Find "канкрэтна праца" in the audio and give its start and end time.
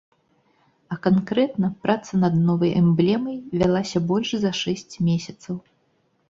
1.07-2.19